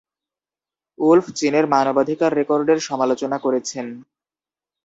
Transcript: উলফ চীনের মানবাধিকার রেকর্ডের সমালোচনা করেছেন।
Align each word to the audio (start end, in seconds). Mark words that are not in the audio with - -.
উলফ 0.99 1.25
চীনের 1.35 1.65
মানবাধিকার 1.67 2.31
রেকর্ডের 2.33 2.79
সমালোচনা 2.79 3.37
করেছেন। 3.37 3.85